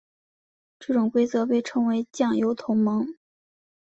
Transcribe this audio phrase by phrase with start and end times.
[0.79, 3.05] 这种规则被称为酱油同盟。